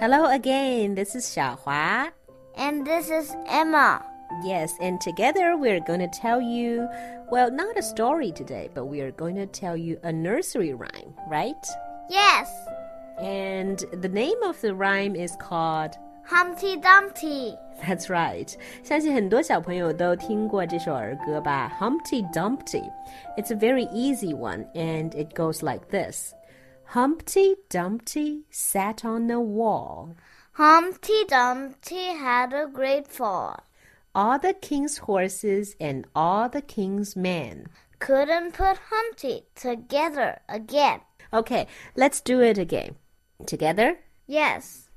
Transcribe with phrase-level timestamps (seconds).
[0.00, 0.94] Hello again.
[0.94, 2.10] This is Xiaohua.
[2.56, 4.04] And this is Emma.
[4.44, 6.88] Yes, and together we're going to tell you,
[7.30, 11.14] well, not a story today, but we are going to tell you a nursery rhyme,
[11.28, 11.66] right?
[12.08, 12.50] Yes.
[13.20, 17.54] And the name of the rhyme is called Humpty Dumpty.
[17.86, 18.56] That's right.
[18.82, 21.70] 相信很多小朋友都听过这首儿歌吧？
[21.78, 22.90] Humpty Dumpty.
[23.36, 26.32] It's a very easy one, and it goes like this.
[26.91, 30.15] Humpty Dumpty sat on a wall.
[30.53, 33.61] Humpty Dumpty had a great fall.
[34.15, 37.67] All the king's horses and all the king's men
[37.99, 41.01] couldn't put Humpty together again.
[41.33, 42.95] Okay, let's do it again.
[43.45, 43.99] Together?
[44.25, 44.89] Yes.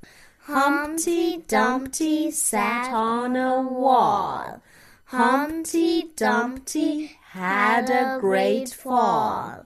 [0.43, 4.61] Humpty Dumpty sat on a wall.
[5.05, 9.65] Humpty Dumpty had a great fall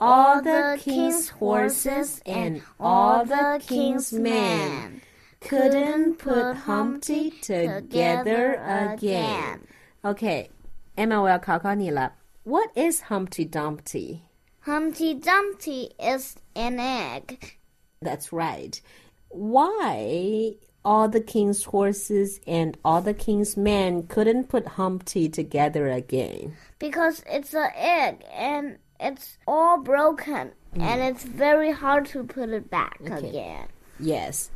[0.00, 5.02] All the king's horses and all the king's men
[5.40, 9.66] couldn't put Humpty together again.
[10.02, 10.48] Okay,
[10.96, 12.14] Emma, 我要考考你了。
[12.44, 14.22] What is Humpty Dumpty?
[14.60, 17.58] Humpty Dumpty is an egg.
[18.00, 18.80] That's right.
[19.28, 26.54] Why all the king's horses and all the king's men couldn't put Humpty together again?
[26.78, 30.82] Because it's an egg and it's all broken mm.
[30.82, 33.28] and it's very hard to put it back okay.
[33.28, 33.68] again.
[33.98, 34.48] Yes.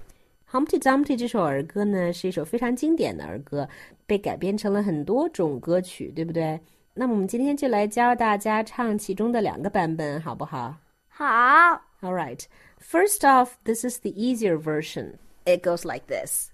[0.50, 3.68] Humpty Dumpty 这首儿歌呢，是一首非常经典的儿歌，
[4.06, 6.60] 被改编成了很多种歌曲，对不对？
[6.94, 10.76] 那么我们今天就来教大家唱其中的两个版本，好不好？
[11.08, 11.82] 好。
[12.02, 12.46] All right.
[12.78, 15.18] First off, this is the easier version.
[15.44, 16.50] It goes like this.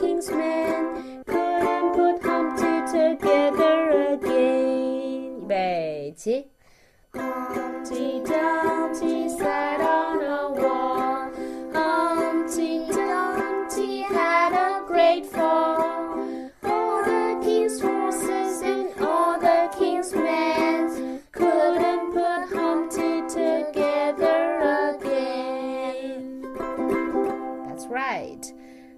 [0.00, 4.66] king's men couldn't put Humpty together again.
[5.42, 6.48] 预备起。
[7.12, 9.69] Humpty Dumpty sat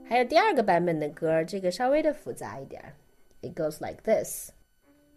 [0.08, 2.82] 还有第二个版本的歌，这个稍微的复杂一点。
[3.42, 4.50] It goes like this.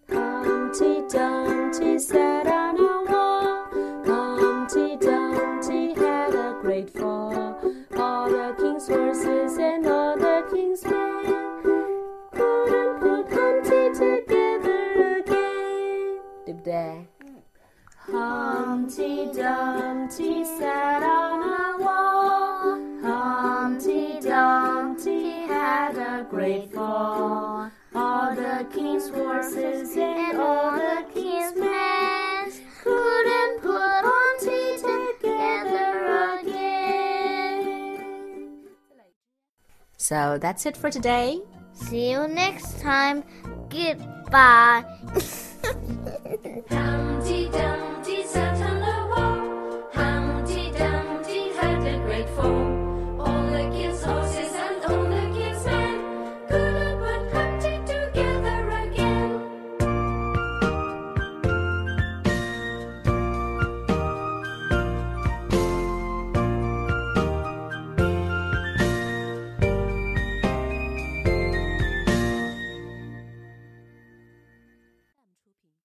[0.09, 3.67] Humpty Dumpty sat on a wall.
[4.05, 7.55] Humpty Dumpty had a great fall.
[7.95, 11.25] All the king's horses and all the king's men
[12.33, 16.19] couldn't put Humpty together again.
[16.45, 17.07] 对不对？
[18.07, 22.14] Humpty Dumpty sat on a wall.
[26.26, 27.70] Had a great fall.
[27.94, 37.96] All the king's horses and all the king's men couldn't put Humpty together again.
[39.96, 41.40] So that's it for today.
[41.72, 43.24] See you next time.
[43.68, 44.84] Goodbye.